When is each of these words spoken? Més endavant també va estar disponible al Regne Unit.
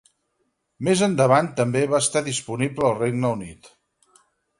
Més 0.85 1.01
endavant 1.07 1.49
també 1.59 1.83
va 1.91 1.99
estar 2.05 2.23
disponible 2.29 2.87
al 2.89 2.95
Regne 3.03 3.31
Unit. 3.37 3.71